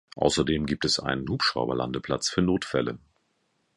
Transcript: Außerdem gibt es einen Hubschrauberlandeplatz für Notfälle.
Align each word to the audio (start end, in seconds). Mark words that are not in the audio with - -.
Außerdem 0.15 0.65
gibt 0.65 0.83
es 0.85 0.99
einen 0.99 1.29
Hubschrauberlandeplatz 1.29 2.27
für 2.27 2.41
Notfälle. 2.41 2.97